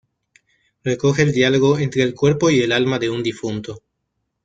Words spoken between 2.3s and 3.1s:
y el alma